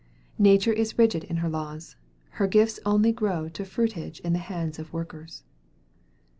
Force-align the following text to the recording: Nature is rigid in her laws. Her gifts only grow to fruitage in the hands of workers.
Nature 0.39 0.73
is 0.73 0.97
rigid 0.97 1.23
in 1.25 1.37
her 1.45 1.47
laws. 1.47 1.95
Her 2.41 2.47
gifts 2.47 2.79
only 2.87 3.11
grow 3.11 3.49
to 3.49 3.63
fruitage 3.63 4.19
in 4.21 4.33
the 4.33 4.39
hands 4.39 4.79
of 4.79 4.91
workers. 4.91 5.43